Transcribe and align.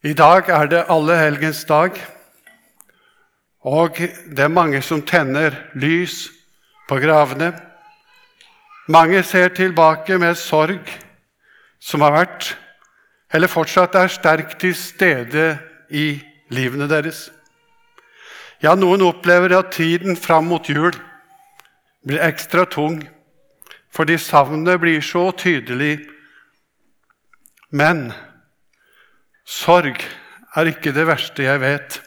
I 0.00 0.14
dag 0.16 0.48
er 0.48 0.64
det 0.64 0.86
allehelgens 0.88 1.64
dag, 1.68 1.92
og 3.60 3.98
det 4.00 4.40
er 4.40 4.48
mange 4.48 4.78
som 4.80 5.02
tenner 5.04 5.52
lys 5.76 6.30
på 6.88 6.96
gravene. 7.02 7.50
Mange 8.88 9.20
ser 9.22 9.52
tilbake 9.52 10.16
med 10.18 10.38
sorg 10.40 10.88
som 11.84 12.00
har 12.00 12.14
vært, 12.14 12.46
eller 13.28 13.52
fortsatt 13.52 13.98
er 14.00 14.08
sterkt 14.08 14.56
til 14.64 14.72
stede 14.72 15.58
i 15.92 16.16
livene 16.48 16.88
deres. 16.88 17.26
Ja, 18.64 18.72
noen 18.72 19.04
opplever 19.04 19.52
at 19.58 19.74
tiden 19.76 20.16
fram 20.16 20.48
mot 20.48 20.64
jul 20.64 20.96
blir 22.08 22.24
ekstra 22.24 22.64
tung 22.64 23.02
fordi 23.92 24.16
savnet 24.16 24.80
blir 24.80 25.04
så 25.04 25.28
tydelig. 25.36 26.06
Men 27.68 28.14
sorg 29.50 29.98
er 30.54 30.70
ikke 30.70 30.92
det 30.94 31.06
verste 31.08 31.42
jeg 31.42 31.60
vet. 31.62 31.98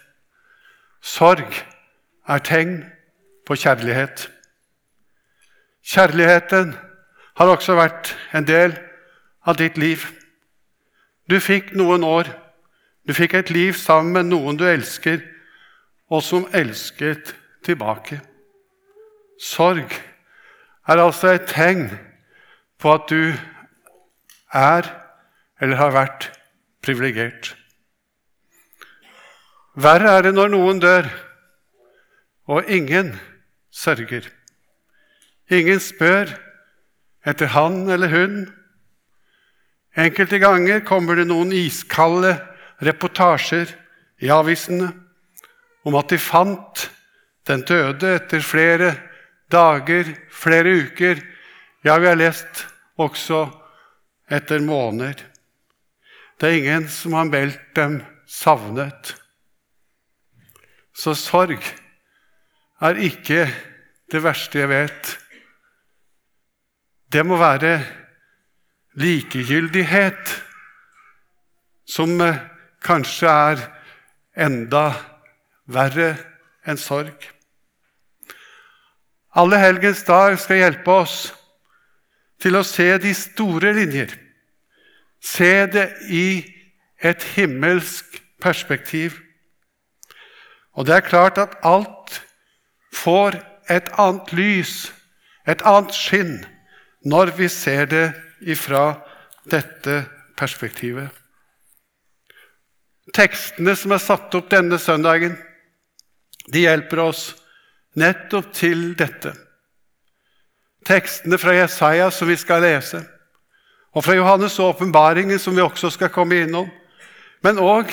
Sorg 1.04 1.60
er 2.28 2.44
tegn 2.48 2.78
på 3.48 3.58
kjærlighet. 3.60 4.30
Kjærligheten 5.84 6.76
har 7.36 7.52
også 7.52 7.76
vært 7.76 8.14
en 8.34 8.48
del 8.48 8.78
av 9.44 9.58
ditt 9.60 9.78
liv. 9.78 10.06
Du 11.28 11.40
fikk 11.44 11.74
noen 11.76 12.06
år. 12.08 12.30
Du 13.04 13.12
fikk 13.14 13.36
et 13.36 13.50
liv 13.52 13.76
sammen 13.76 14.14
med 14.16 14.30
noen 14.32 14.56
du 14.56 14.64
elsker, 14.64 15.20
og 16.08 16.24
som 16.24 16.46
elsket 16.56 17.34
tilbake. 17.66 18.22
Sorg 19.40 19.92
er 20.88 21.02
altså 21.02 21.34
et 21.34 21.50
tegn 21.52 21.90
på 22.80 22.94
at 22.94 23.10
du 23.12 23.34
er 24.54 24.88
eller 25.60 25.80
har 25.80 25.92
vært 25.96 26.30
privilegert. 26.84 27.54
Verre 29.74 30.18
er 30.18 30.28
det 30.28 30.34
når 30.36 30.52
noen 30.54 30.82
dør, 30.84 31.08
og 32.52 32.68
ingen 32.70 33.16
sørger. 33.74 34.28
Ingen 35.50 35.80
spør 35.82 36.36
etter 37.26 37.52
han 37.56 37.88
eller 37.90 38.12
hun. 38.12 38.36
Enkelte 39.98 40.40
ganger 40.42 40.84
kommer 40.86 41.18
det 41.18 41.28
noen 41.30 41.54
iskalde 41.56 42.36
reportasjer 42.84 43.72
i 44.24 44.30
avisene 44.34 44.92
om 45.88 45.98
at 46.00 46.12
de 46.14 46.20
fant 46.22 46.88
den 47.48 47.64
døde 47.68 48.16
etter 48.18 48.44
flere 48.46 48.94
dager, 49.52 50.08
flere 50.32 50.78
uker. 50.86 51.20
Ja, 51.84 51.98
vi 52.00 52.08
har 52.08 52.20
lest 52.20 52.66
også 52.98 53.46
etter 54.32 54.64
måneder. 54.64 55.33
Det 56.44 56.50
er 56.50 56.58
ingen 56.60 56.90
som 56.92 57.14
har 57.16 57.30
meldt 57.32 57.60
dem 57.72 58.02
savnet. 58.28 59.14
Så 60.92 61.14
sorg 61.16 61.62
er 62.84 62.98
ikke 63.00 63.46
det 64.12 64.20
verste 64.26 64.60
jeg 64.60 64.68
vet. 64.68 65.12
Det 67.08 67.24
må 67.24 67.38
være 67.40 67.78
likegyldighet 69.00 70.34
som 71.88 72.20
eh, 72.26 72.42
kanskje 72.84 73.32
er 73.32 73.64
enda 74.36 74.82
verre 75.72 76.10
enn 76.68 76.82
sorg. 76.82 77.24
Alle 79.40 79.62
helgens 79.64 80.04
dag 80.12 80.36
skal 80.44 80.60
hjelpe 80.60 81.00
oss 81.06 81.16
til 82.44 82.60
å 82.60 82.66
se 82.68 82.90
de 83.00 83.16
store 83.16 83.72
linjer. 83.80 84.20
Se 85.24 85.66
det 85.72 85.88
i 86.12 86.44
et 87.04 87.24
himmelsk 87.36 88.20
perspektiv. 88.42 89.20
Og 90.74 90.88
det 90.88 90.96
er 90.96 91.08
klart 91.08 91.38
at 91.38 91.56
alt 91.64 92.20
får 92.94 93.38
et 93.72 93.90
annet 94.00 94.34
lys, 94.34 94.92
et 95.48 95.62
annet 95.66 95.96
skinn, 95.96 96.42
når 97.06 97.36
vi 97.38 97.48
ser 97.52 97.86
det 97.86 98.08
ifra 98.42 99.00
dette 99.52 100.04
perspektivet. 100.40 101.10
Tekstene 103.14 103.76
som 103.76 103.92
er 103.92 104.02
satt 104.02 104.36
opp 104.36 104.50
denne 104.52 104.80
søndagen, 104.80 105.36
de 106.48 106.66
hjelper 106.66 107.04
oss 107.04 107.34
nettopp 108.00 108.52
til 108.56 108.94
dette. 109.00 109.34
Tekstene 110.88 111.38
fra 111.40 111.54
Jesaja 111.56 112.10
som 112.12 112.28
vi 112.28 112.36
skal 112.40 112.64
lese, 112.64 113.04
og 113.94 114.04
fra 114.06 114.16
Johannes' 114.18 114.60
åpenbaringen, 114.62 115.40
som 115.40 115.56
vi 115.56 115.62
også 115.62 115.92
skal 115.94 116.12
komme 116.14 116.44
innom. 116.44 116.70
Men 117.46 117.62
òg 117.62 117.92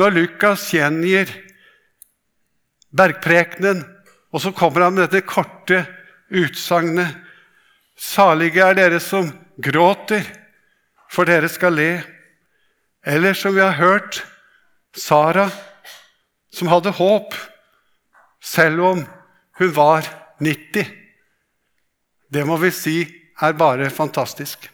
når 0.00 0.14
Lukas 0.16 0.68
gjengir 0.72 1.28
bergprekenen, 2.96 3.82
og 4.30 4.42
så 4.42 4.52
kommer 4.56 4.86
han 4.86 4.96
med 4.96 5.08
dette 5.08 5.26
korte 5.26 5.84
utsagnet 6.30 7.26
Salige 8.00 8.64
er 8.64 8.78
dere 8.78 8.96
som 9.04 9.26
gråter, 9.60 10.24
for 11.12 11.28
dere 11.28 11.50
skal 11.52 11.74
le. 11.76 11.90
Eller 13.04 13.36
som 13.36 13.52
vi 13.52 13.60
har 13.60 13.76
hørt, 13.76 14.22
Sara, 14.96 15.50
som 16.48 16.70
hadde 16.72 16.94
håp 16.96 17.36
selv 18.40 18.86
om 18.88 19.04
hun 19.60 19.74
var 19.76 20.08
90. 20.40 20.88
Det 22.32 22.46
må 22.48 22.56
vi 22.64 22.72
si 22.72 22.96
er 23.36 23.52
bare 23.60 23.90
fantastisk. 23.92 24.70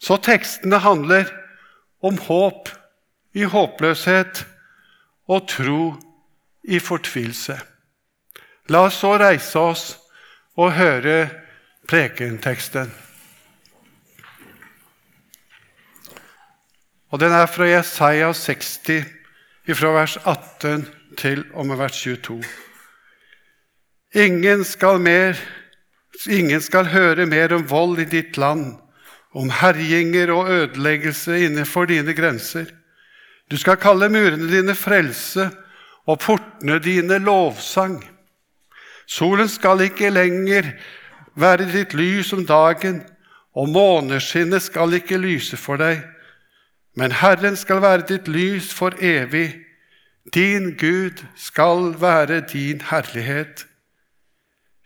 Så 0.00 0.16
tekstene 0.24 0.80
handler 0.80 1.28
om 2.00 2.18
håp 2.18 2.70
i 3.36 3.44
håpløshet 3.44 4.44
og 5.30 5.48
tro 5.48 5.82
i 6.64 6.80
fortvilelse. 6.80 7.58
La 8.70 8.86
oss 8.86 9.00
så 9.02 9.14
reise 9.20 9.60
oss 9.60 9.84
og 10.56 10.72
høre 10.76 11.28
prekenteksten. 11.88 12.90
Og 17.10 17.18
Den 17.18 17.32
er 17.34 17.46
fra 17.50 17.66
Jesaja 17.66 18.32
60, 18.32 19.06
fra 19.74 19.90
vers 19.94 20.16
18 20.24 20.86
til 21.18 21.44
og 21.54 21.66
med 21.66 21.76
vers 21.76 21.96
22. 22.02 22.42
Ingen 24.14 24.64
skal, 24.64 25.00
mer, 25.02 25.38
ingen 26.26 26.62
skal 26.62 26.90
høre 26.90 27.26
mer 27.26 27.54
om 27.54 27.66
vold 27.70 27.98
i 28.02 28.06
ditt 28.10 28.38
land, 28.38 28.79
om 29.34 29.50
herjinger 29.50 30.32
og 30.34 30.50
ødeleggelse 30.50 31.44
innenfor 31.46 31.84
dine 31.84 32.14
grenser. 32.14 32.64
Du 33.50 33.56
skal 33.56 33.78
kalle 33.82 34.08
murene 34.08 34.50
dine 34.50 34.74
frelse 34.74 35.50
og 36.06 36.18
portene 36.18 36.78
dine 36.82 37.18
lovsang. 37.18 38.00
Solen 39.06 39.48
skal 39.48 39.82
ikke 39.86 40.10
lenger 40.10 40.72
være 41.34 41.66
ditt 41.72 41.94
lys 41.94 42.32
om 42.32 42.44
dagen, 42.46 43.02
og 43.54 43.68
måneskinnet 43.68 44.62
skal 44.62 44.94
ikke 44.94 45.18
lyse 45.18 45.56
for 45.58 45.80
deg. 45.80 46.04
Men 46.94 47.12
Herren 47.12 47.56
skal 47.58 47.82
være 47.82 48.06
ditt 48.06 48.28
lys 48.28 48.70
for 48.74 48.94
evig. 49.02 49.58
Din 50.34 50.76
Gud 50.78 51.22
skal 51.36 51.94
være 52.00 52.40
din 52.52 52.82
herlighet. 52.90 53.66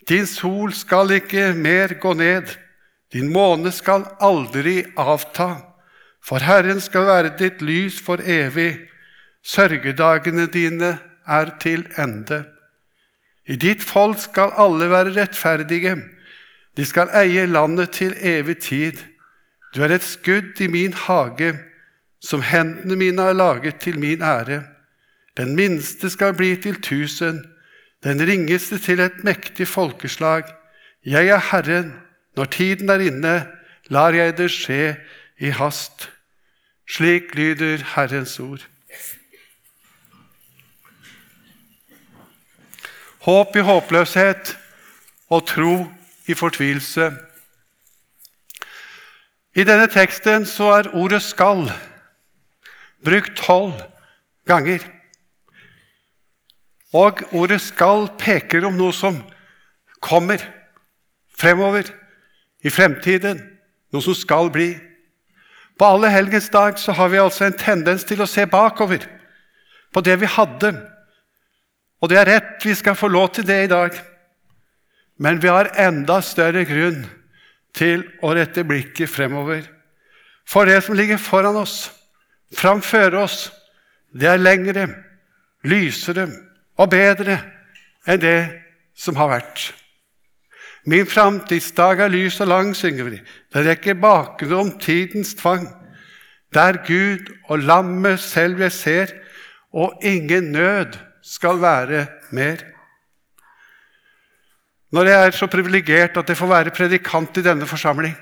Din 0.09 0.27
sol 0.27 0.73
skal 0.73 1.11
ikke 1.11 1.53
mer 1.53 1.95
gå 2.01 2.13
ned, 2.15 2.57
din 3.15 3.31
måne 3.33 3.71
skal 3.73 4.09
aldri 4.21 4.83
avta. 4.99 5.63
For 6.25 6.43
Herren 6.43 6.81
skal 6.83 7.07
være 7.07 7.37
ditt 7.39 7.63
lys 7.63 8.01
for 8.03 8.19
evig, 8.19 8.75
sørgedagene 9.45 10.49
dine 10.51 10.97
er 11.29 11.53
til 11.63 11.85
ende. 12.01 12.43
I 13.47 13.57
ditt 13.61 13.85
folk 13.85 14.19
skal 14.19 14.55
alle 14.59 14.89
være 14.91 15.15
rettferdige, 15.15 15.97
de 16.75 16.85
skal 16.85 17.13
eie 17.15 17.47
landet 17.47 17.93
til 17.95 18.17
evig 18.19 18.59
tid. 18.65 18.99
Du 19.75 19.83
er 19.85 19.95
et 19.95 20.03
skudd 20.03 20.61
i 20.65 20.67
min 20.67 20.95
hage, 20.97 21.53
som 22.25 22.43
hendene 22.43 22.97
mine 22.97 23.23
har 23.23 23.37
laget 23.37 23.79
til 23.85 23.99
min 24.01 24.23
ære. 24.23 24.63
Den 25.37 25.55
minste 25.57 26.11
skal 26.11 26.35
bli 26.35 26.57
til 26.57 26.81
tusen, 26.83 27.45
den 28.05 28.21
ringeste 28.27 28.79
til 28.79 29.01
et 29.01 29.23
mektig 29.25 29.69
folkeslag. 29.69 30.45
Jeg 31.05 31.29
er 31.29 31.43
Herren, 31.51 31.93
når 32.37 32.45
tiden 32.45 32.89
er 32.89 33.03
inne, 33.03 33.35
lar 33.91 34.15
jeg 34.17 34.37
det 34.39 34.51
skje 34.51 34.97
i 35.39 35.51
hast. 35.55 36.09
Slik 36.91 37.35
lyder 37.35 37.85
Herrens 37.95 38.39
ord. 38.41 38.65
Håp 43.25 43.57
i 43.57 43.65
håpløshet 43.65 44.57
og 45.33 45.47
tro 45.49 45.87
i 46.29 46.35
fortvilelse. 46.35 47.09
I 49.55 49.65
denne 49.65 49.87
teksten 49.89 50.47
så 50.47 50.73
er 50.75 50.91
ordet 50.93 51.23
'skal' 51.23 51.71
brukt 53.05 53.37
tolv 53.37 53.81
ganger. 54.47 54.79
Og 56.93 57.21
ordet 57.33 57.61
'skal' 57.61 58.11
peker 58.19 58.67
om 58.67 58.73
noe 58.73 58.93
som 58.93 59.23
kommer 60.01 60.39
fremover, 61.39 62.04
i 62.65 62.73
fremtiden. 62.73 63.43
Noe 63.93 64.03
som 64.03 64.17
skal 64.17 64.51
bli. 64.53 64.73
På 65.79 65.89
alle 65.91 66.11
helgens 66.13 66.49
dag 66.55 66.79
så 66.79 66.95
har 66.95 67.11
vi 67.13 67.21
altså 67.23 67.49
en 67.49 67.59
tendens 67.59 68.07
til 68.07 68.23
å 68.23 68.31
se 68.31 68.47
bakover 68.51 69.05
på 69.95 70.03
det 70.03 70.17
vi 70.23 70.31
hadde. 70.31 70.73
Og 72.03 72.11
det 72.11 72.19
er 72.21 72.31
rett, 72.31 72.57
vi 72.65 72.75
skal 72.77 72.99
få 72.99 73.09
lov 73.11 73.33
til 73.35 73.47
det 73.47 73.65
i 73.65 73.71
dag. 73.71 73.95
Men 75.19 75.39
vi 75.43 75.51
har 75.51 75.73
enda 75.79 76.21
større 76.23 76.65
grunn 76.67 77.05
til 77.75 78.05
å 78.23 78.33
rette 78.35 78.65
blikket 78.67 79.11
fremover. 79.11 79.63
For 80.47 80.69
det 80.69 80.81
som 80.85 80.97
ligger 80.99 81.19
foran 81.19 81.57
oss, 81.57 81.89
framfor 82.55 83.17
oss, 83.23 83.49
det 84.15 84.29
er 84.31 84.43
lengre, 84.43 84.89
lysere 85.67 86.29
og 86.79 86.91
bedre 86.93 87.39
enn 88.07 88.21
det 88.23 88.39
som 88.95 89.17
har 89.19 89.33
vært. 89.33 89.73
Min 90.85 91.07
framtidsdag 91.09 92.03
er 92.05 92.13
lys 92.13 92.41
og 92.45 92.51
lang, 92.51 92.75
synger 92.77 93.09
vi. 93.09 93.21
Det 93.53 93.65
rekker 93.65 93.97
bakrom 94.01 94.75
tidens 94.81 95.33
tvang. 95.39 95.65
Der 96.55 96.77
Gud 96.87 97.33
og 97.49 97.59
lammet 97.59 98.21
selv 98.21 98.61
jeg 98.61 98.73
ser, 98.73 99.15
og 99.73 99.99
ingen 100.03 100.53
nød 100.53 100.99
skal 101.23 101.61
være 101.61 102.07
mer. 102.31 102.61
Når 104.93 105.09
jeg 105.09 105.27
er 105.27 105.31
så 105.35 105.47
privilegert 105.51 106.17
at 106.21 106.29
jeg 106.29 106.37
får 106.39 106.53
være 106.53 106.71
predikant 106.71 107.37
i 107.37 107.43
denne 107.43 107.67
forsamling, 107.67 108.15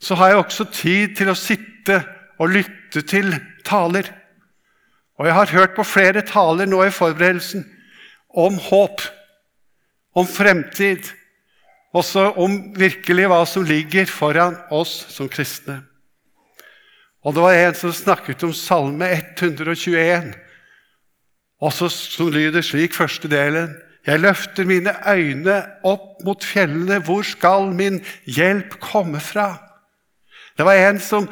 så 0.00 0.14
har 0.14 0.28
jeg 0.28 0.42
også 0.42 0.66
tid 0.72 1.14
til 1.16 1.30
å 1.30 1.38
sitte 1.38 2.02
og 2.38 2.50
lytte 2.52 3.04
til 3.06 3.30
taler. 3.64 4.10
Og 5.18 5.26
jeg 5.26 5.34
har 5.34 5.52
hørt 5.54 5.76
på 5.76 5.86
flere 5.86 6.26
taler 6.26 6.66
nå 6.68 6.82
i 6.84 6.92
forberedelsen 6.92 7.64
om 8.34 8.58
håp, 8.58 9.00
om 10.14 10.26
fremtid, 10.26 11.06
også 11.94 12.30
om 12.42 12.56
virkelig 12.76 13.28
hva 13.30 13.42
som 13.46 13.66
ligger 13.66 14.08
foran 14.10 14.56
oss 14.74 15.04
som 15.14 15.30
kristne. 15.30 15.80
Og 17.24 17.36
det 17.36 17.44
var 17.44 17.56
en 17.56 17.76
som 17.78 17.94
snakket 17.94 18.42
om 18.44 18.52
Salme 18.52 19.08
121, 19.14 20.34
også 21.64 21.88
som 21.88 22.32
lyder 22.34 22.64
slik, 22.66 22.92
første 22.92 23.30
delen. 23.30 23.72
Jeg 24.04 24.20
løfter 24.20 24.66
mine 24.68 24.92
øyne 25.08 25.62
opp 25.86 26.20
mot 26.26 26.44
fjellene. 26.44 26.98
Hvor 27.00 27.22
skal 27.24 27.70
min 27.72 28.02
hjelp 28.28 28.76
komme 28.82 29.20
fra? 29.20 29.54
Det 30.58 30.66
var 30.66 30.76
en 30.76 31.00
som 31.00 31.28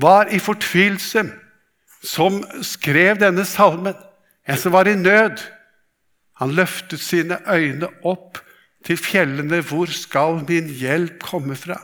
var 0.00 0.32
i 0.34 0.40
fortvilelse, 0.42 1.22
som 2.02 2.40
skrev 2.66 3.20
denne 3.20 3.44
salmen. 3.46 3.94
En 4.48 4.58
som 4.58 4.74
var 4.74 4.88
i 4.90 4.96
nød. 4.98 5.38
Han 6.40 6.56
løftet 6.56 6.98
sine 7.00 7.38
øyne 7.46 7.86
opp 8.02 8.40
til 8.86 8.98
fjellene. 9.00 9.60
Hvor 9.66 9.90
skal 9.92 10.42
min 10.48 10.70
hjelp 10.80 11.20
komme 11.22 11.56
fra? 11.58 11.78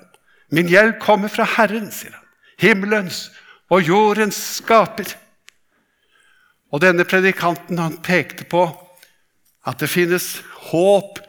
Min 0.53 0.71
hjelp 0.71 1.01
kommer 1.03 1.33
fra 1.33 1.47
Herren, 1.57 1.91
sier 1.93 2.15
han. 2.15 2.25
Himmelens 2.61 3.29
og 3.71 3.83
jordens 3.85 4.39
skaper. 4.61 5.11
Og 6.73 6.83
denne 6.83 7.07
predikanten 7.09 7.79
han 7.79 8.01
pekte 8.05 8.47
på 8.49 8.65
at 9.67 9.81
det 9.83 9.91
finnes 9.91 10.37
håp 10.71 11.21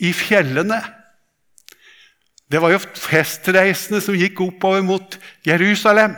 i 0.00 0.12
fjellene. 0.16 0.80
Det 2.50 2.60
var 2.62 2.72
jo 2.72 2.80
festreisende 2.80 4.00
som 4.04 4.16
gikk 4.16 4.40
oppover 4.44 4.84
mot 4.86 5.16
Jerusalem. 5.46 6.14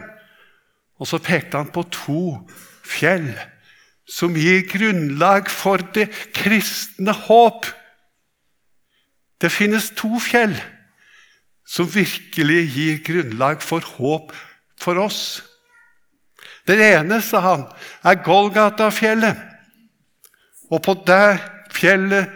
Og 0.99 1.09
så 1.09 1.21
pekte 1.23 1.61
han 1.61 1.71
på 1.73 1.87
to 1.95 2.23
fjell 2.87 3.31
som 4.09 4.37
gir 4.37 4.65
grunnlag 4.69 5.51
for 5.53 5.83
det 5.95 6.09
kristne 6.37 7.13
håp. 7.27 7.67
Det 9.41 9.51
finnes 9.55 9.91
to 9.97 10.19
fjell 10.23 10.57
som 11.69 11.89
virkelig 11.93 12.63
gir 12.75 12.99
grunnlag 13.05 13.63
for 13.63 13.85
håp 13.99 14.33
for 14.81 14.99
oss. 14.99 15.43
Den 16.69 16.81
ene, 16.81 17.21
sa 17.23 17.41
han, 17.45 17.65
er 18.05 18.23
Golgata-fjellet. 18.25 19.37
Og 20.69 20.83
på 20.85 20.95
det 21.09 21.39
fjellet 21.73 22.29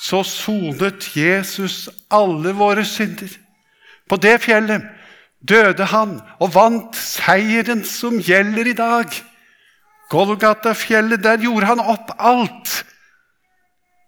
så 0.00 0.22
sonet 0.26 1.08
Jesus 1.16 1.86
alle 2.12 2.52
våre 2.56 2.84
synder. 2.84 3.30
På 4.08 4.18
det 4.20 4.38
fjellet 4.44 4.84
døde 5.46 5.86
han 5.90 6.18
og 6.42 6.52
vant 6.54 6.98
seieren 6.98 7.84
som 7.86 8.18
gjelder 8.22 8.70
i 8.70 8.76
dag. 8.76 9.10
Golgata-fjellet, 10.10 11.22
der 11.22 11.42
gjorde 11.42 11.70
han 11.70 11.82
opp 11.82 12.14
alt 12.18 12.82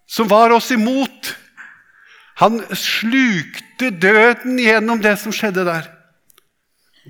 som 0.08 0.30
var 0.30 0.54
oss 0.54 0.70
imot. 0.74 1.34
Han 2.38 2.60
slukte 2.76 3.90
døden 3.90 4.58
gjennom 4.62 5.02
det 5.02 5.16
som 5.18 5.34
skjedde 5.34 5.64
der. 5.66 5.88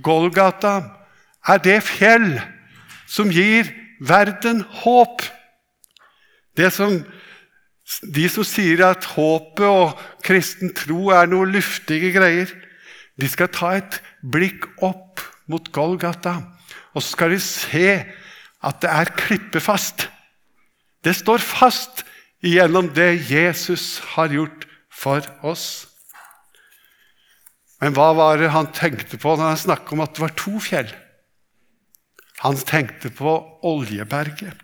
Golgata 0.05 0.79
er 1.49 1.61
det 1.61 1.83
fjell 1.85 2.39
som 3.09 3.33
gir 3.33 3.69
verden 4.01 4.63
håp. 4.83 5.23
Det 6.57 6.71
som, 6.73 7.01
de 8.03 8.29
som 8.33 8.47
sier 8.47 8.83
at 8.87 9.05
håpet 9.17 9.67
og 9.69 10.01
kristen 10.25 10.73
tro 10.77 11.11
er 11.15 11.29
noe 11.31 11.49
luftige 11.51 12.13
greier, 12.17 12.51
de 13.19 13.29
skal 13.29 13.51
ta 13.53 13.75
et 13.79 13.99
blikk 14.23 14.69
opp 14.85 15.21
mot 15.51 15.65
Golgata, 15.75 16.39
og 16.95 17.03
så 17.03 17.17
skal 17.17 17.35
de 17.35 17.41
se 17.43 17.89
at 18.65 18.81
det 18.83 18.91
er 18.91 19.13
klippefast. 19.19 20.07
Det 21.05 21.15
står 21.17 21.43
fast 21.43 22.05
gjennom 22.45 22.91
det 22.95 23.31
Jesus 23.31 23.99
har 24.15 24.31
gjort 24.35 24.67
for 24.99 25.23
oss. 25.47 25.87
Men 27.79 27.95
hva 27.95 28.11
var 28.19 28.41
det 28.41 28.51
han 28.51 28.73
tenkte 28.75 29.21
på 29.21 29.37
når 29.37 29.53
han 29.53 29.61
snakket 29.61 29.95
om 29.95 30.03
at 30.03 30.17
det 30.17 30.25
var 30.25 30.35
to 30.39 30.57
fjell? 30.63 30.91
Han 32.43 32.59
tenkte 32.59 33.11
på 33.15 33.35
Oljeberget. 33.67 34.55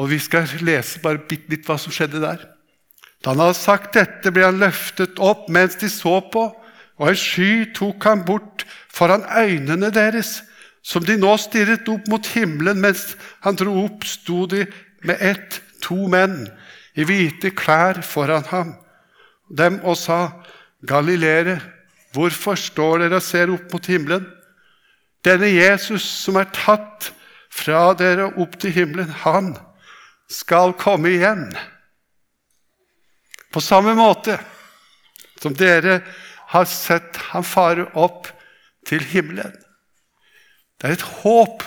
Og 0.00 0.10
Vi 0.10 0.18
skal 0.18 0.48
lese 0.64 1.00
bare 1.00 1.22
bitte 1.28 1.52
litt 1.52 1.68
hva 1.68 1.76
som 1.78 1.92
skjedde 1.94 2.22
der. 2.24 2.40
Da 3.22 3.32
han 3.32 3.40
hadde 3.40 3.56
sagt 3.56 3.94
dette, 3.96 4.32
ble 4.32 4.44
han 4.44 4.58
løftet 4.60 5.20
opp 5.22 5.46
mens 5.52 5.78
de 5.80 5.88
så 5.88 6.18
på, 6.32 6.48
og 6.98 7.10
en 7.10 7.18
sky 7.18 7.70
tok 7.76 8.04
ham 8.04 8.24
bort 8.26 8.66
foran 8.92 9.24
øynene 9.28 9.92
deres. 9.94 10.42
Som 10.84 11.06
de 11.08 11.16
nå 11.16 11.30
stirret 11.40 11.88
opp 11.88 12.10
mot 12.12 12.26
himmelen 12.34 12.82
mens 12.82 13.14
han 13.46 13.56
dro 13.56 13.72
opp, 13.86 14.04
sto 14.04 14.44
de 14.50 14.66
med 15.04 15.22
ett, 15.24 15.62
to 15.80 15.96
menn 16.12 16.44
i 16.94 17.04
hvite 17.06 17.50
klær 17.56 18.02
foran 18.06 18.46
ham, 18.50 18.74
dem 19.50 19.80
og 19.82 19.98
sa, 19.98 20.20
Galileere, 20.84 21.58
hvorfor 22.12 22.58
står 22.60 23.04
dere 23.04 23.18
og 23.18 23.24
ser 23.24 23.52
opp 23.54 23.72
mot 23.72 23.86
himmelen? 23.88 24.26
Denne 25.24 25.48
Jesus 25.48 26.04
som 26.04 26.36
er 26.36 26.50
tatt 26.52 27.08
fra 27.54 27.86
dere 27.96 28.28
opp 28.40 28.58
til 28.60 28.74
himmelen, 28.74 29.08
han 29.24 29.54
skal 30.30 30.74
komme 30.78 31.14
igjen. 31.14 31.46
På 33.54 33.62
samme 33.64 33.94
måte 33.96 34.36
som 35.40 35.54
dere 35.56 36.00
har 36.52 36.68
sett 36.68 37.16
han 37.30 37.46
fare 37.46 37.86
opp 37.98 38.28
til 38.86 39.04
himmelen. 39.08 39.54
Det 40.78 40.90
er 40.90 40.96
et 40.98 41.08
håp 41.22 41.64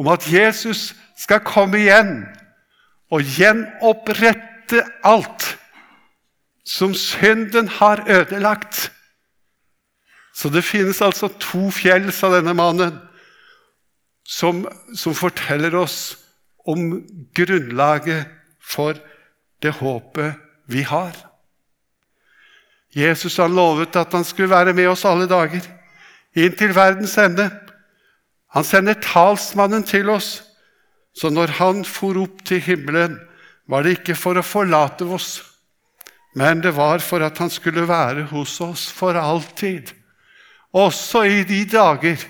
om 0.00 0.08
at 0.12 0.26
Jesus 0.30 0.92
skal 1.18 1.42
komme 1.44 1.82
igjen 1.82 2.22
og 3.10 3.26
gjenopprette 3.26 4.84
alt 5.06 5.46
som 6.66 6.94
synden 6.94 7.68
har 7.80 8.04
ødelagt. 8.06 8.90
Så 10.34 10.48
det 10.48 10.64
finnes 10.64 11.02
altså 11.02 11.28
to 11.42 11.70
fjell, 11.74 12.12
sa 12.12 12.30
denne 12.32 12.54
mannen, 12.54 13.00
som, 14.24 14.62
som 14.94 15.16
forteller 15.16 15.74
oss 15.74 16.14
om 16.68 17.00
grunnlaget 17.34 18.28
for 18.62 18.94
det 19.62 19.74
håpet 19.80 20.38
vi 20.70 20.84
har. 20.86 21.16
Jesus 22.94 23.36
han 23.38 23.54
lovet 23.54 23.96
at 23.96 24.12
han 24.14 24.24
skulle 24.26 24.50
være 24.50 24.74
med 24.74 24.88
oss 24.90 25.04
alle 25.06 25.28
dager, 25.30 25.62
inn 26.38 26.54
til 26.58 26.74
verdens 26.74 27.16
ende. 27.18 27.48
Han 28.54 28.66
sender 28.66 28.98
talsmannen 29.02 29.84
til 29.86 30.10
oss, 30.10 30.40
så 31.20 31.28
når 31.28 31.58
han 31.60 31.84
for 31.84 32.16
opp 32.22 32.40
til 32.48 32.62
himmelen, 32.64 33.18
var 33.68 33.84
det 33.84 33.98
ikke 33.98 34.16
for 34.16 34.40
å 34.40 34.46
forlate 34.46 35.04
oss, 35.04 35.42
men 36.38 36.62
det 36.64 36.72
var 36.76 37.02
for 37.04 37.22
at 37.26 37.38
han 37.42 37.50
skulle 37.52 37.84
være 37.90 38.30
hos 38.30 38.56
oss 38.64 38.86
for 38.94 39.18
alltid 39.18 39.92
også 40.72 41.24
i 41.26 41.42
de 41.44 41.64
dager 41.66 42.22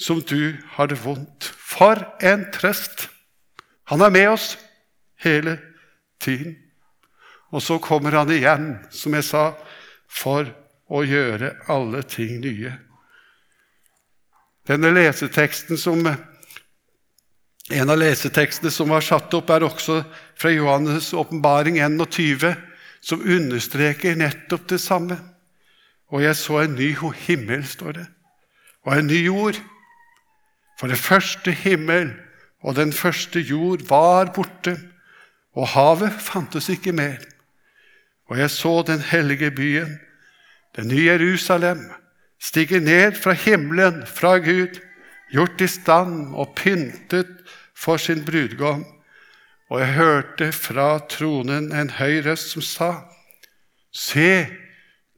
som 0.00 0.20
du 0.22 0.56
har 0.76 0.88
det 0.88 0.98
vondt. 1.04 1.44
For 1.56 2.00
en 2.24 2.46
trøst! 2.52 3.08
Han 3.86 4.00
er 4.00 4.10
med 4.10 4.28
oss 4.28 4.56
hele 5.22 5.58
tiden. 6.20 6.56
Og 7.52 7.62
så 7.62 7.78
kommer 7.78 8.16
han 8.16 8.30
igjen, 8.32 8.78
som 8.90 9.14
jeg 9.14 9.24
sa, 9.24 9.52
for 10.08 10.48
å 10.90 11.02
gjøre 11.06 11.52
alle 11.70 12.02
ting 12.02 12.40
nye. 12.42 12.72
Denne 14.66 14.90
leseteksten 14.90 15.78
som, 15.78 16.02
En 17.74 17.90
av 17.90 17.98
lesetekstene 17.98 18.70
som 18.70 18.92
var 18.94 19.02
satt 19.02 19.32
opp, 19.34 19.50
er 19.50 19.64
også 19.66 20.02
fra 20.38 20.52
Johannes' 20.54 21.10
åpenbaring 21.16 21.80
21, 21.82 22.54
som 23.02 23.22
understreker 23.22 24.18
nettopp 24.18 24.68
det 24.70 24.78
samme. 24.82 25.18
Og 26.14 26.22
jeg 26.22 26.38
så 26.38 26.60
en 26.62 26.76
ny 26.78 26.92
himmel, 27.26 27.64
står 27.66 27.98
det, 27.98 28.06
og 28.86 28.94
en 28.94 29.10
ny 29.10 29.24
jord. 29.26 29.58
For 30.78 30.92
det 30.92 31.00
første 31.00 31.50
himmel 31.50 32.12
og 32.62 32.76
den 32.76 32.92
første 32.92 33.40
jord 33.40 33.82
var 33.88 34.30
borte, 34.34 34.76
og 35.56 35.72
havet 35.72 36.12
fantes 36.22 36.68
ikke 36.70 36.92
mer. 36.92 37.18
Og 38.30 38.38
jeg 38.38 38.50
så 38.50 38.82
den 38.86 39.00
hellige 39.00 39.50
byen, 39.50 39.98
den 40.76 40.88
nye 40.88 41.10
Jerusalem, 41.16 41.86
stige 42.42 42.80
ned 42.80 43.16
fra 43.18 43.32
himmelen, 43.32 44.04
fra 44.06 44.36
Gud, 44.38 44.78
gjort 45.32 45.60
i 45.60 45.66
stand 45.66 46.34
og 46.34 46.52
pyntet 46.58 47.35
for 47.76 47.96
sin 47.96 48.24
brudgom. 48.24 48.84
Og 49.68 49.80
jeg 49.80 49.94
hørte 49.94 50.52
fra 50.52 50.98
tronen 51.10 51.72
en 51.72 51.90
høy 51.90 52.22
røst 52.26 52.50
som 52.54 52.62
sa:" 52.62 52.92
Se, 53.92 54.46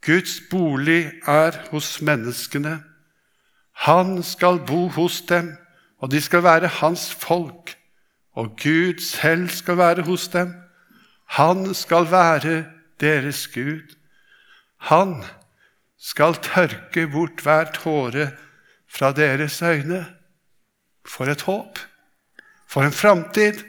Guds 0.06 0.40
bolig 0.50 1.12
er 1.26 1.56
hos 1.70 2.00
menneskene. 2.02 2.82
Han 3.72 4.22
skal 4.22 4.60
bo 4.66 4.88
hos 4.88 5.20
dem, 5.20 5.56
og 5.98 6.10
de 6.10 6.20
skal 6.20 6.42
være 6.42 6.66
hans 6.66 7.14
folk. 7.14 7.76
Og 8.32 8.56
Gud 8.62 9.00
selv 9.02 9.48
skal 9.48 9.76
være 9.78 10.02
hos 10.02 10.28
dem. 10.28 10.54
Han 11.26 11.74
skal 11.74 12.10
være 12.10 12.64
deres 13.00 13.48
Gud. 13.48 13.94
Han 14.76 15.24
skal 15.98 16.34
tørke 16.34 17.06
bort 17.08 17.42
hver 17.42 17.72
tåre 17.74 18.30
fra 18.88 19.12
deres 19.12 19.62
øyne. 19.62 20.06
For 21.06 21.24
et 21.24 21.42
håp! 21.42 21.78
For 22.68 22.84
en 22.84 22.94
framtid! 22.94 23.64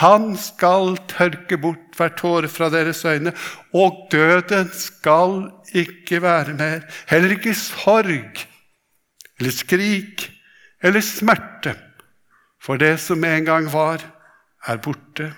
Han 0.00 0.30
skal 0.40 0.94
tørke 1.10 1.58
bort 1.60 1.98
hver 1.98 2.14
tåre 2.16 2.48
fra 2.48 2.70
deres 2.72 3.02
øyne, 3.04 3.34
og 3.76 4.06
døden 4.12 4.70
skal 4.72 5.50
ikke 5.76 6.22
være 6.24 6.54
mer. 6.56 6.86
Heller 7.10 7.34
ikke 7.36 7.52
sorg 7.54 8.40
eller 9.38 9.52
skrik 9.52 10.30
eller 10.82 11.04
smerte. 11.04 11.74
For 12.62 12.80
det 12.80 12.94
som 13.02 13.24
en 13.24 13.44
gang 13.44 13.68
var, 13.72 14.00
er 14.66 14.80
borte. 14.80 15.32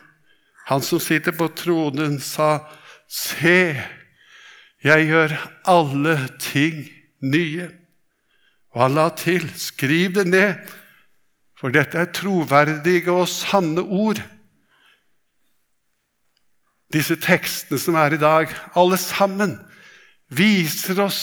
Han 0.68 0.82
som 0.84 1.00
sitter 1.00 1.32
på 1.32 1.48
tronen, 1.56 2.20
sa, 2.20 2.58
Se, 3.08 3.76
jeg 4.84 5.06
gjør 5.06 5.34
alle 5.70 6.14
ting 6.40 6.86
nye. 7.22 7.68
Og 8.74 8.82
han 8.82 8.96
la 8.96 9.08
til, 9.16 9.44
skriv 9.60 10.14
det 10.16 10.26
ned, 10.26 10.72
for 11.64 11.72
dette 11.72 11.96
er 11.96 12.10
troverdige 12.12 13.08
og 13.08 13.24
sanne 13.24 13.80
ord. 13.80 14.18
Disse 16.92 17.16
tekstene 17.16 17.78
som 17.80 17.96
er 17.96 18.12
i 18.12 18.18
dag, 18.20 18.50
alle 18.76 18.98
sammen, 19.00 19.54
viser 20.28 21.00
oss 21.00 21.20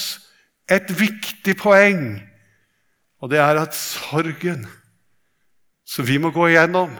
et 0.66 0.90
viktig 0.98 1.54
poeng, 1.60 2.16
og 3.22 3.30
det 3.30 3.38
er 3.38 3.60
at 3.60 3.78
sorgen 3.78 4.64
som 5.86 6.08
vi 6.10 6.18
må 6.18 6.32
gå 6.34 6.48
igjennom, 6.50 6.90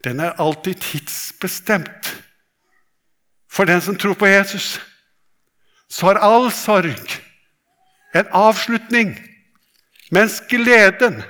den 0.00 0.24
er 0.24 0.40
alltid 0.40 0.80
tidsbestemt. 0.80 2.08
For 3.52 3.68
den 3.68 3.84
som 3.84 4.00
tror 4.00 4.16
på 4.16 4.32
Jesus, 4.32 4.78
så 5.92 6.08
har 6.08 6.24
all 6.24 6.48
sorg 6.56 7.20
en 8.16 8.32
avslutning. 8.32 9.12
Mens 10.08 10.40
gleden, 10.48 11.20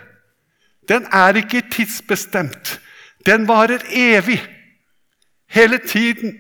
den 0.89 1.07
er 1.13 1.37
ikke 1.37 1.63
tidsbestemt. 1.71 2.81
Den 3.27 3.49
varer 3.49 3.79
evig. 3.91 4.49
Hele 5.49 5.79
tiden. 5.79 6.39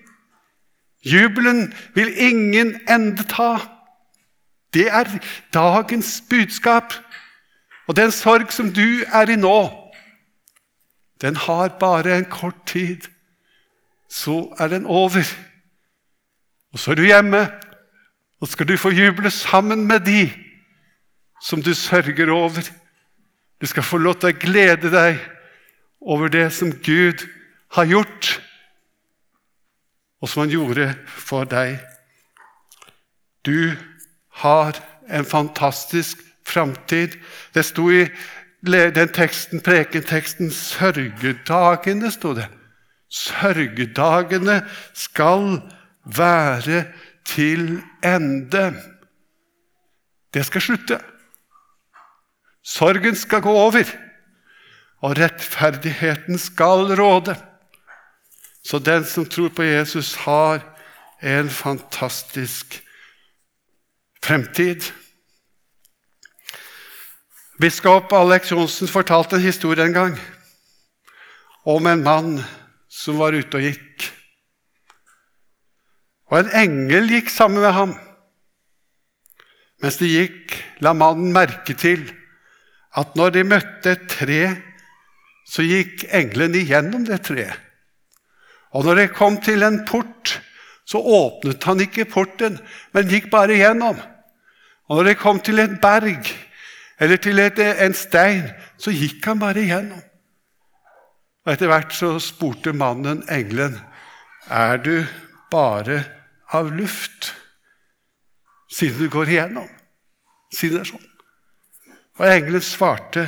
Jubelen 1.04 1.75
vil 1.94 2.14
ingen 2.16 2.80
ende 2.90 3.22
ta. 3.22 3.58
Det 4.75 4.88
er 4.88 5.04
dagens 5.54 6.22
budskap. 6.30 6.94
Og 7.87 7.96
den 7.96 8.11
sorg 8.11 8.52
som 8.52 8.72
du 8.72 9.04
er 9.12 9.28
i 9.28 9.37
nå, 9.37 9.70
den 11.20 11.37
har 11.37 11.68
bare 11.80 12.18
en 12.18 12.25
kort 12.25 12.66
tid. 12.66 13.00
Så 14.11 14.54
er 14.58 14.68
den 14.68 14.87
over. 14.87 15.25
Og 16.72 16.78
så 16.78 16.90
er 16.90 16.94
du 16.94 17.02
hjemme, 17.02 17.50
og 18.40 18.49
skal 18.49 18.68
du 18.68 18.76
få 18.76 18.90
juble 18.90 19.30
sammen 19.30 19.87
med 19.87 20.00
de 20.00 20.32
som 21.42 21.62
du 21.62 21.75
sørger 21.75 22.30
over. 22.30 22.82
Du 23.62 23.66
skal 23.66 23.83
få 23.87 24.00
lov 24.02 24.16
til 24.19 24.33
å 24.33 24.38
glede 24.42 24.88
deg 24.90 25.21
over 26.02 26.26
det 26.35 26.49
som 26.50 26.73
Gud 26.83 27.23
har 27.76 27.87
gjort 27.87 28.31
og 30.19 30.31
som 30.31 30.42
han 30.42 30.50
gjorde 30.50 30.88
for 31.07 31.47
deg. 31.47 31.76
Du 33.47 33.71
har 34.42 34.83
en 35.07 35.25
fantastisk 35.25 36.19
framtid. 36.47 37.14
Det 37.54 37.62
sto 37.66 37.87
i 37.90 38.09
den 38.66 39.14
teksten, 39.14 39.62
prekenteksten 39.62 40.50
'Sørgedagene', 40.50 42.11
sto 42.11 42.35
det. 42.35 42.49
Sørgedagene 43.11 44.66
skal 44.95 45.62
være 46.04 46.85
til 47.25 47.83
ende. 48.02 48.75
Det 50.35 50.47
skal 50.47 50.61
slutte. 50.61 50.99
Sorgen 52.62 53.16
skal 53.19 53.42
gå 53.42 53.50
over, 53.50 53.85
og 55.02 55.19
rettferdigheten 55.19 56.38
skal 56.38 56.95
råde. 56.99 57.35
Så 58.62 58.78
den 58.78 59.04
som 59.04 59.26
tror 59.26 59.49
på 59.49 59.66
Jesus, 59.66 60.14
har 60.14 60.62
en 61.23 61.50
fantastisk 61.50 62.78
fremtid. 64.23 64.92
Biskop 67.61 68.12
Alex 68.12 68.50
Johnsen 68.50 68.88
fortalte 68.88 69.37
en 69.37 69.42
historie 69.42 69.85
en 69.85 69.95
gang 69.95 70.16
om 71.66 71.87
en 71.87 72.02
mann 72.02 72.33
som 72.90 73.19
var 73.19 73.35
ute 73.35 73.59
og 73.59 73.66
gikk. 73.66 74.09
Og 76.31 76.40
en 76.40 76.54
engel 76.62 77.11
gikk 77.11 77.31
sammen 77.31 77.62
med 77.62 77.75
ham. 77.76 77.92
Mens 79.83 79.99
de 79.99 80.09
gikk, 80.11 80.57
la 80.83 80.95
mannen 80.95 81.35
merke 81.35 81.75
til 81.78 82.07
at 82.96 83.16
når 83.16 83.34
de 83.37 83.44
møtte 83.49 83.94
et 83.94 84.06
tre, 84.11 84.42
så 85.49 85.64
gikk 85.64 86.06
engelen 86.14 86.54
igjennom 86.56 87.04
det 87.08 87.22
treet. 87.26 87.56
Og 88.72 88.87
når 88.87 89.02
de 89.02 89.08
kom 89.12 89.37
til 89.44 89.64
en 89.66 89.82
port, 89.84 90.38
så 90.88 90.99
åpnet 90.99 91.64
han 91.64 91.82
ikke 91.84 92.08
porten, 92.08 92.56
men 92.92 93.11
gikk 93.11 93.28
bare 93.32 93.56
igjennom. 93.56 93.99
Og 94.88 94.99
når 94.99 95.11
de 95.11 95.20
kom 95.20 95.40
til 95.40 95.61
en 95.62 95.76
berg 95.80 96.30
eller 97.02 97.20
til 97.20 97.40
et, 97.42 97.58
en 97.58 97.94
stein, 97.96 98.49
så 98.78 98.92
gikk 98.94 99.25
han 99.26 99.40
bare 99.40 99.64
igjennom. 99.64 100.00
Og 101.42 101.52
Etter 101.52 101.70
hvert 101.70 101.94
så 101.96 102.14
spurte 102.22 102.72
mannen 102.72 103.25
engelen, 103.28 103.80
'Er 104.50 104.76
du 104.76 105.06
bare 105.50 106.04
av 106.52 106.70
luft, 106.70 107.34
siden 108.70 108.99
du 108.99 109.08
går 109.08 109.26
igjennom?' 109.26 109.70
Siden 110.54 110.76
det 110.76 110.80
er 110.80 110.90
sånn. 110.92 111.12
Og 112.23 112.29
engelen 112.31 112.62
svarte, 112.62 113.26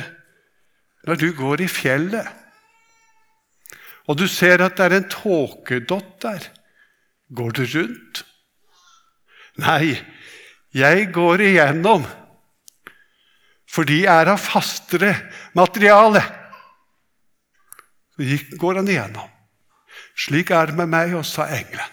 'Når 1.03 1.15
du 1.19 1.33
går 1.35 1.61
i 1.61 1.67
fjellet' 1.67 2.45
og 4.05 4.19
du 4.19 4.27
ser 4.29 4.61
at 4.61 4.77
det 4.77 4.85
er 4.85 4.97
en 4.99 5.09
tåkedott 5.09 6.21
der. 6.21 6.47
Går 7.35 7.55
du 7.57 7.63
rundt? 7.65 8.21
Nei, 9.61 9.95
jeg 10.75 11.07
går 11.15 11.41
igjennom, 11.41 12.03
for 13.71 13.87
de 13.87 14.03
er 14.05 14.29
av 14.29 14.41
fastere 14.41 15.13
materiale. 15.57 16.21
Så 18.15 18.37
går 18.59 18.81
han 18.81 18.91
igjennom. 18.91 19.31
Slik 20.15 20.51
er 20.53 20.69
det 20.69 20.77
med 20.77 20.91
meg, 20.91 21.15
også, 21.15 21.41
sa 21.41 21.47
engelen. 21.55 21.91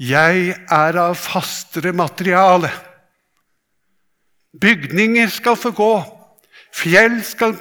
Jeg 0.00 0.54
er 0.72 0.98
av 1.00 1.16
fastere 1.18 1.92
materiale. 1.96 2.70
Bygninger 4.60 5.28
skal 5.28 5.56
forgå. 5.56 6.04
fjell 6.76 7.22
skal 7.24 7.56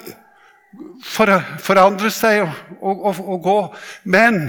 for, 1.04 1.32
forandre 1.64 2.10
seg 2.12 2.42
og, 2.44 2.52
og, 2.82 3.06
og, 3.06 3.20
og, 3.20 3.40
gå. 3.44 3.58
Men 4.12 4.40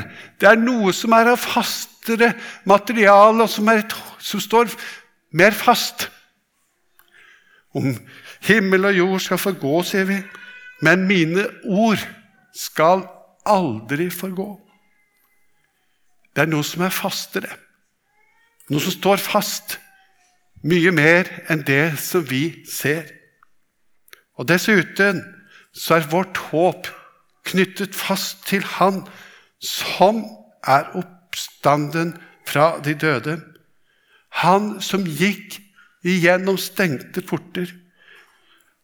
det 0.40 0.50
er 0.50 0.60
noe 0.60 0.92
som 0.96 1.14
er 1.16 1.32
av 1.32 1.40
fastere 1.42 2.32
materiale, 2.68 3.44
og 3.44 3.50
som, 3.50 3.68
er, 3.70 3.84
som 4.18 4.42
står 4.42 4.72
mer 5.36 5.54
fast. 5.56 6.08
Om 7.76 7.92
himmel 8.46 8.88
og 8.90 8.98
jord 8.98 9.24
skal 9.26 9.42
forgå, 9.42 9.80
sier 9.86 10.06
vi, 10.08 10.20
men 10.84 11.06
mine 11.08 11.46
ord 11.64 12.02
skal 12.56 13.04
aldri 13.46 14.08
forgå. 14.12 14.48
Det 16.36 16.44
er 16.44 16.50
noe 16.52 16.64
som 16.66 16.84
er 16.84 16.92
fastere, 16.92 17.54
noe 18.68 18.82
som 18.82 18.92
står 18.92 19.22
fast. 19.22 19.78
Mye 20.64 20.92
mer 20.92 21.28
enn 21.52 21.64
det 21.66 21.98
som 22.00 22.24
vi 22.28 22.64
ser. 22.68 23.10
Og 24.36 24.48
dessuten 24.48 25.22
så 25.76 25.98
er 25.98 26.08
vårt 26.10 26.38
håp 26.50 26.88
knyttet 27.46 27.94
fast 27.94 28.46
til 28.48 28.64
Han 28.78 29.04
som 29.62 30.24
er 30.66 30.88
oppstanden 30.98 32.16
fra 32.46 32.76
de 32.84 32.94
døde. 32.94 33.40
Han 34.42 34.80
som 34.80 35.04
gikk 35.06 35.60
igjennom 36.06 36.58
stengte 36.58 37.22
porter, 37.22 37.72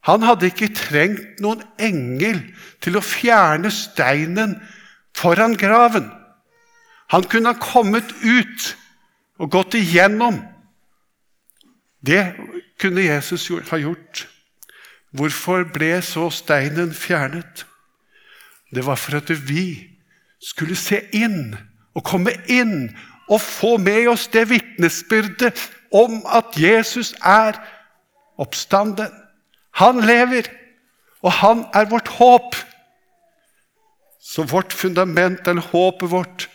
Han 0.03 0.25
hadde 0.27 0.49
ikke 0.51 0.73
trengt 0.75 1.39
noen 1.39 1.61
engel 1.79 2.41
til 2.83 2.97
å 2.99 3.05
fjerne 3.07 3.71
steinen 3.71 4.57
foran 5.15 5.55
graven. 5.55 6.09
Han 7.15 7.23
kunne 7.31 7.53
ha 7.53 7.61
kommet 7.63 8.11
ut 8.25 8.73
og 9.39 9.53
gått 9.55 9.77
igjennom. 9.79 10.41
Det 12.07 12.35
kunne 12.81 13.05
Jesus 13.05 13.49
ha 13.71 13.79
gjort. 13.79 14.29
Hvorfor 15.13 15.65
ble 15.75 16.01
så 16.03 16.31
steinen 16.31 16.95
fjernet? 16.95 17.67
Det 18.75 18.87
var 18.87 18.97
for 18.97 19.21
at 19.21 19.31
vi 19.49 19.91
skulle 20.43 20.77
se 20.77 21.03
inn 21.13 21.53
og 21.95 22.05
komme 22.05 22.33
inn 22.51 22.91
og 23.29 23.41
få 23.41 23.77
med 23.79 24.09
oss 24.09 24.27
det 24.33 24.49
vitnesbyrdet 24.51 25.61
om 25.93 26.23
at 26.27 26.57
Jesus 26.57 27.13
er 27.23 27.61
oppstanden. 28.41 29.13
Han 29.79 30.01
lever, 30.01 30.49
og 31.23 31.33
han 31.33 31.67
er 31.75 31.89
vårt 31.91 32.09
håp. 32.09 32.57
Så 34.21 34.43
vårt 34.43 34.73
fundament, 34.73 35.49
eller 35.49 35.63
håpet 35.63 36.11
vårt, 36.11 36.49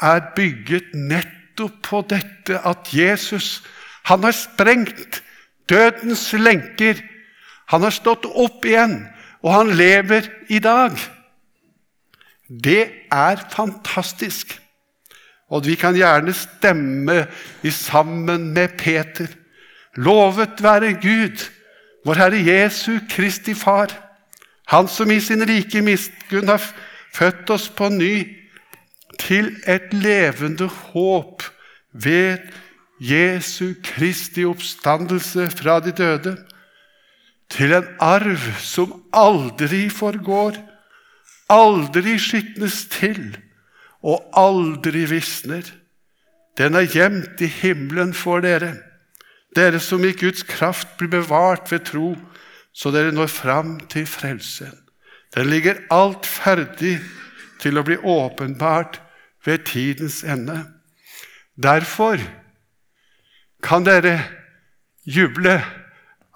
er 0.00 0.20
bygget 0.36 0.94
nettopp 0.94 1.82
på 1.82 2.02
dette 2.08 2.60
at 2.68 2.92
Jesus 2.92 3.62
han 4.06 4.22
har 4.22 4.34
sprengt 4.34 5.22
dødens 5.68 6.30
lenker. 6.32 7.00
Han 7.72 7.82
har 7.82 7.94
stått 7.94 8.26
opp 8.26 8.64
igjen, 8.64 9.00
og 9.42 9.50
han 9.54 9.72
lever 9.74 10.28
i 10.48 10.60
dag. 10.62 10.94
Det 12.46 12.82
er 13.10 13.42
fantastisk. 13.50 14.54
Og 15.50 15.66
vi 15.66 15.74
kan 15.78 15.98
gjerne 15.98 16.34
stemme 16.34 17.26
sammen 17.70 18.52
med 18.54 18.78
Peter. 18.78 19.26
Lovet 19.96 20.62
være 20.62 20.94
Gud, 21.02 21.42
vår 22.06 22.20
Herre 22.22 22.42
Jesu 22.46 22.98
Kristi 23.10 23.54
Far, 23.54 23.90
Han 24.66 24.88
som 24.88 25.10
i 25.10 25.20
sin 25.22 25.44
rike 25.46 25.78
miskunn 25.82 26.48
har 26.50 26.62
født 27.14 27.50
oss 27.54 27.68
på 27.70 27.86
ny 27.88 28.26
til 29.18 29.52
et 29.66 29.92
levende 29.94 30.66
håp 30.66 31.44
ved 31.92 32.42
Jesu 33.00 33.74
Kristi 33.84 34.46
oppstandelse 34.48 35.50
fra 35.52 35.80
de 35.84 35.92
døde, 35.92 36.36
til 37.52 37.72
en 37.76 37.88
arv 38.02 38.46
som 38.58 38.94
aldri 39.14 39.86
forgår, 39.92 40.56
aldri 41.52 42.16
skitnes 42.18 42.86
til 42.90 43.36
og 44.02 44.24
aldri 44.34 45.04
visner. 45.10 45.62
Den 46.58 46.74
er 46.74 46.88
gjemt 46.90 47.42
i 47.44 47.50
himmelen 47.60 48.14
for 48.16 48.42
dere, 48.42 48.72
dere 49.56 49.80
som 49.80 50.04
i 50.04 50.14
Guds 50.16 50.42
kraft 50.48 50.96
blir 50.98 51.12
bevart 51.12 51.70
ved 51.72 51.84
tro, 51.86 52.14
så 52.72 52.90
dere 52.92 53.12
når 53.14 53.30
fram 53.32 53.78
til 53.92 54.08
frelsen. 54.08 54.72
Den 55.34 55.50
ligger 55.52 55.78
alt 55.92 56.26
ferdig 56.26 56.98
til 57.60 57.78
å 57.78 57.84
bli 57.86 57.96
åpenbart 57.96 59.00
ved 59.44 59.64
tidens 59.68 60.22
ende. 60.24 60.64
Derfor 61.56 62.20
kan 63.66 63.86
dere 63.86 64.20
juble 65.06 65.58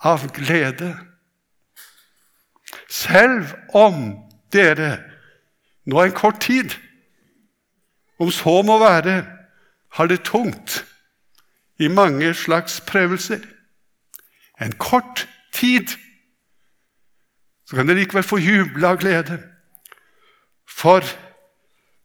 av 0.02 0.26
glede. 0.34 0.90
Selv 2.90 3.52
om 3.76 4.16
dere 4.50 4.96
nå 5.86 6.02
en 6.02 6.16
kort 6.16 6.40
tid, 6.42 6.74
om 8.20 8.32
så 8.34 8.60
må 8.66 8.80
være, 8.82 9.22
har 9.96 10.10
det 10.10 10.24
tungt 10.26 10.82
i 11.80 11.88
mange 11.88 12.34
slags 12.34 12.80
prøvelser. 12.86 13.40
En 14.60 14.72
kort 14.72 15.26
tid 15.54 15.94
så 17.64 17.78
kan 17.78 17.86
dere 17.86 18.02
likevel 18.02 18.26
få 18.26 18.40
juble 18.42 18.86
av 18.86 18.98
glede. 19.00 19.38
For 20.68 21.06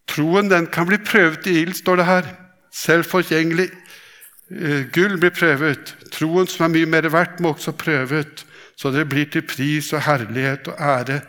troen 0.07 0.49
den 0.53 0.69
kan 0.69 0.87
bli 0.87 1.01
prøvet 1.01 1.49
i 1.49 1.59
ild, 1.63 1.73
står 1.73 1.99
det 1.99 2.05
her. 2.05 2.33
Selv 2.75 3.09
forgjengelig 3.09 3.71
Eh, 3.71 4.04
gull 4.93 5.17
blir 5.17 5.33
prøvet. 5.33 5.95
Troen 6.13 6.47
som 6.49 6.67
er 6.67 6.73
mye 6.75 6.89
mer 6.89 7.09
verdt, 7.09 7.39
må 7.41 7.55
også 7.55 7.73
prøvet, 7.77 8.45
så 8.77 8.91
det 8.91 9.07
blir 9.09 9.29
til 9.31 9.45
pris 9.47 9.93
og 9.93 10.03
herlighet 10.05 10.67
og 10.73 10.79
ære 10.79 11.21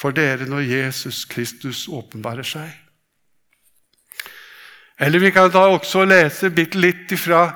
for 0.00 0.16
dere 0.16 0.46
når 0.48 0.64
Jesus 0.64 1.24
Kristus 1.28 1.86
åpenbarer 1.88 2.46
seg. 2.46 2.70
Eller 5.00 5.20
vi 5.20 5.32
kan 5.32 5.52
da 5.52 5.64
også 5.72 6.04
lese 6.04 6.52
bitte 6.52 6.80
litt 6.80 7.12
ifra 7.16 7.46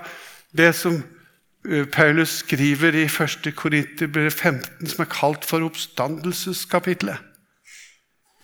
det 0.56 0.70
som 0.76 0.96
eh, 0.96 1.84
Paulus 1.92 2.40
skriver 2.40 2.96
i 2.96 3.04
1. 3.04 3.50
Korinterbrev 3.56 4.30
15, 4.30 4.86
som 4.88 5.04
er 5.04 5.10
kalt 5.12 5.44
for 5.44 5.64
oppstandelseskapitlet. 5.66 7.20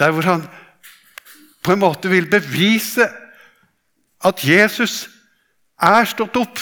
Der 0.00 0.12
hvor 0.12 0.28
han 0.28 0.44
på 1.64 1.72
en 1.72 1.80
måte 1.80 2.12
vil 2.12 2.28
bevise 2.28 3.08
at 4.24 4.44
Jesus 4.44 5.08
er 5.82 6.08
stått 6.08 6.36
opp, 6.40 6.60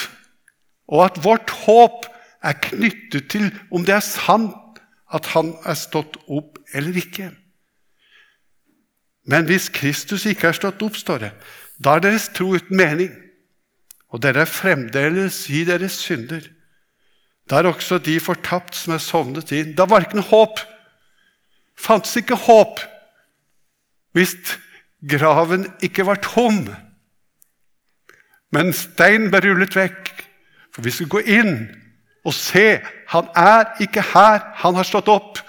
og 0.89 1.05
at 1.05 1.19
vårt 1.23 1.51
håp 1.65 2.07
er 2.43 2.57
knyttet 2.63 3.29
til 3.31 3.49
om 3.71 3.85
det 3.85 3.97
er 3.97 4.05
sant 4.05 4.55
at 5.13 5.31
han 5.33 5.53
er 5.67 5.77
stått 5.77 6.17
opp 6.27 6.59
eller 6.73 6.97
ikke. 7.01 7.31
Men 9.29 9.45
hvis 9.45 9.69
Kristus 9.73 10.25
ikke 10.29 10.49
er 10.49 10.57
stått 10.57 10.81
opp, 10.85 10.95
står 10.97 11.25
det, 11.25 11.31
da 11.77 11.95
er 11.95 12.05
deres 12.05 12.29
tro 12.33 12.53
uten 12.55 12.77
mening, 12.77 13.11
og 14.09 14.23
dere 14.23 14.43
er 14.45 14.49
fremdeles 14.49 15.43
i 15.53 15.63
deres 15.67 15.99
synder. 16.01 16.47
Da 17.49 17.59
er 17.59 17.69
også 17.69 17.99
de 18.01 18.17
fortapt 18.21 18.77
som 18.77 18.95
er 18.95 19.01
sovnet 19.01 19.51
inn. 19.53 19.75
Da 19.77 19.85
var 19.89 20.05
ikke 20.05 20.17
noe 20.19 20.29
håp. 20.29 20.61
Fantes 21.79 22.17
ikke 22.19 22.37
håp 22.37 22.81
hvis 24.17 24.33
graven 25.05 25.67
ikke 25.85 26.05
var 26.07 26.17
tom. 26.25 26.65
Men 28.51 28.73
steinen 28.73 29.29
ble 29.31 29.43
rullet 29.45 29.75
vekk. 29.77 30.13
For 30.73 30.85
vi 30.85 30.93
skulle 30.93 31.19
gå 31.19 31.39
inn 31.39 31.53
og 32.25 32.33
se. 32.33 32.79
Han 33.13 33.29
er 33.37 33.75
ikke 33.83 34.03
her, 34.13 34.41
han 34.61 34.77
har 34.77 34.87
stått 34.87 35.09
opp. 35.11 35.39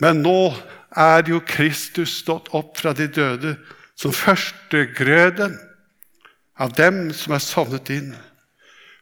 Men 0.00 0.22
nå 0.24 0.54
er 0.96 1.26
jo 1.28 1.42
Kristus 1.46 2.20
stått 2.22 2.48
opp 2.56 2.78
fra 2.80 2.94
de 2.96 3.06
døde 3.06 3.56
som 3.98 4.14
førstegrøden 4.16 5.58
av 6.60 6.72
dem 6.76 7.10
som 7.16 7.36
er 7.36 7.44
sovnet 7.44 7.90
inn. 7.92 8.14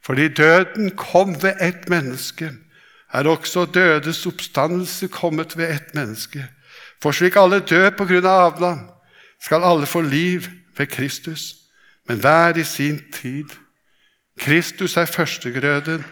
Fordi 0.02 0.28
døden 0.32 0.90
kom 0.96 1.36
ved 1.42 1.60
ett 1.62 1.88
menneske, 1.88 2.50
er 3.12 3.28
også 3.28 3.66
dødes 3.72 4.26
oppstandelse 4.26 5.08
kommet 5.08 5.56
ved 5.56 5.70
ett 5.70 5.94
menneske. 5.94 6.44
For 7.02 7.14
slik 7.14 7.36
alle 7.36 7.60
dør 7.60 7.90
på 7.96 8.06
grunn 8.08 8.26
av 8.26 8.52
Adam, 8.52 8.80
skal 9.40 9.64
alle 9.64 9.86
få 9.86 10.00
liv 10.00 10.42
ved 10.76 10.86
Kristus, 10.86 11.54
men 12.08 12.20
hver 12.20 12.56
i 12.56 12.64
sin 12.64 13.02
tid. 13.12 13.44
Kristus 14.38 14.96
er 14.96 15.04
førstegrøden. 15.04 16.04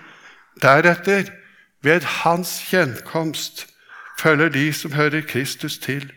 Deretter, 0.62 1.30
ved 1.82 2.00
hans 2.00 2.58
gjenkomst, 2.70 3.66
følger 4.18 4.48
de 4.48 4.72
som 4.72 4.92
hører 4.92 5.22
Kristus 5.28 5.78
til. 5.78 6.12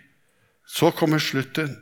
Så 0.68 0.92
kommer 0.92 1.18
slutten, 1.18 1.78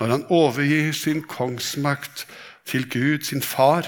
når 0.00 0.06
han 0.06 0.24
overgir 0.28 0.92
sin 0.92 1.22
kongsmakt 1.22 2.26
til 2.66 2.90
Gud, 2.90 3.24
sin 3.24 3.42
far, 3.42 3.86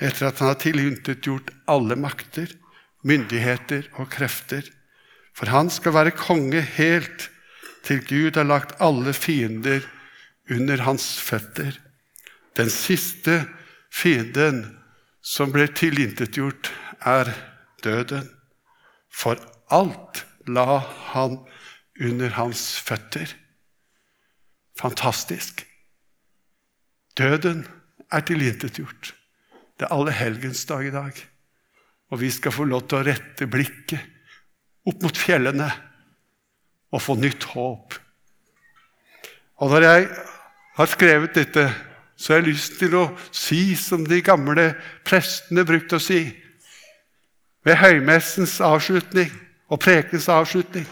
etter 0.00 0.28
at 0.28 0.38
han 0.38 0.50
har 0.50 0.58
tilintetgjort 0.58 1.50
alle 1.68 1.96
makter, 1.96 2.46
myndigheter 3.02 3.82
og 3.92 4.10
krefter. 4.10 4.62
For 5.34 5.46
han 5.46 5.70
skal 5.70 5.94
være 5.94 6.10
konge 6.10 6.60
helt 6.60 7.30
til 7.84 8.00
Gud 8.06 8.36
har 8.36 8.46
lagt 8.48 8.76
alle 8.80 9.12
fiender 9.12 9.80
under 10.50 10.84
hans 10.84 11.06
føtter. 11.20 11.76
Den 12.56 12.70
siste 12.70 13.44
fienden 13.92 14.64
som 15.24 15.52
ble 15.54 15.66
tilintetgjort, 15.72 16.72
er 17.04 17.30
døden. 17.84 18.28
For 19.12 19.40
alt 19.72 20.24
la 20.48 20.78
han 21.12 21.38
under 22.00 22.36
hans 22.38 22.62
føtter. 22.80 23.28
Fantastisk. 24.78 25.64
Døden 27.18 27.64
er 28.12 28.24
tilintetgjort. 28.26 29.14
Det 29.78 29.86
er 29.86 29.94
alle 29.94 30.14
helgens 30.14 30.64
dag 30.66 30.86
i 30.86 30.94
dag. 30.94 31.12
Og 32.12 32.20
vi 32.20 32.30
skal 32.30 32.54
få 32.54 32.66
lov 32.68 32.86
til 32.88 33.00
å 33.00 33.06
rette 33.06 33.48
blikket 33.50 34.00
opp 34.84 35.02
mot 35.02 35.16
fjellene 35.18 35.70
og 36.94 37.02
få 37.02 37.16
nytt 37.18 37.46
håp. 37.54 37.96
Og 39.62 39.70
når 39.70 39.86
jeg 39.86 40.08
har 40.74 40.86
skrevet 40.90 41.34
dette, 41.34 41.68
så 42.16 42.32
har 42.32 42.40
jeg 42.42 42.48
lyst 42.52 42.78
til 42.78 42.94
å 42.98 43.04
si 43.34 43.74
som 43.78 44.04
de 44.06 44.20
gamle 44.22 44.72
prestene 45.06 45.64
brukte 45.66 45.98
å 45.98 46.02
si 46.02 46.22
ved 47.64 47.80
høymessens 47.80 48.60
avslutning 48.62 49.32
og 49.72 49.80
prekens 49.82 50.28
avslutning. 50.28 50.86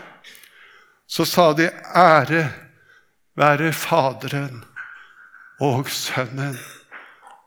Så 1.07 1.25
sa 1.29 1.53
de 1.53 1.69
'ære 1.95 2.53
være 3.37 3.73
Faderen 3.73 4.65
og 5.61 5.91
Sønnen 5.91 6.59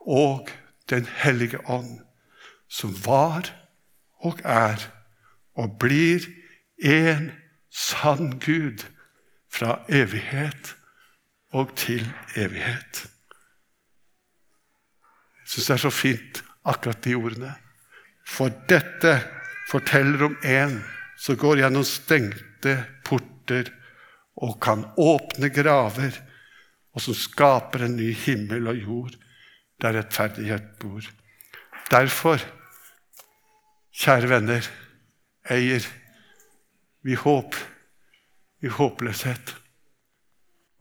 og 0.06 0.50
Den 0.90 1.06
hellige 1.06 1.58
ånd', 1.70 2.06
som 2.70 2.94
var 3.06 3.50
og 4.20 4.42
er 4.44 4.92
og 5.56 5.80
blir 5.80 6.22
en 6.84 7.32
sann 7.72 8.40
Gud 8.40 8.86
fra 9.50 9.80
evighet 9.90 10.76
og 11.56 11.72
til 11.80 12.04
evighet. 12.36 13.06
Jeg 15.46 15.52
syns 15.54 15.70
det 15.70 15.76
er 15.76 15.84
så 15.86 15.94
fint, 15.94 16.42
akkurat 16.66 17.04
de 17.06 17.16
ordene. 17.16 17.54
For 18.28 18.52
dette 18.70 19.14
forteller 19.70 20.26
om 20.26 20.38
en 20.44 20.80
som 21.22 21.38
går 21.40 21.62
gjennom 21.62 21.86
stengte 21.88 22.76
porter 23.06 23.70
og 24.42 24.58
kan 24.64 24.84
åpne 25.00 25.52
graver, 25.54 26.18
og 26.96 27.04
som 27.04 27.16
skaper 27.16 27.86
en 27.86 27.98
ny 28.00 28.12
himmel 28.26 28.68
og 28.72 28.82
jord 28.82 29.16
der 29.84 29.98
rettferdighet 30.00 30.76
bor. 30.80 31.04
Derfor, 31.92 32.42
kjære 33.96 34.32
venner, 34.32 34.68
eier 35.52 35.86
vi 37.06 37.16
håp 37.20 37.56
i 38.64 38.72
håpløshet. 38.72 39.54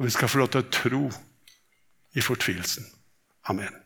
Og 0.05 0.07
vi 0.07 0.13
skal 0.13 0.29
få 0.29 0.39
lov 0.39 0.49
til 0.53 0.61
å 0.61 0.69
tro 0.69 0.99
i 2.13 2.21
fortvilelsen. 2.21 2.85
Amen. 3.49 3.84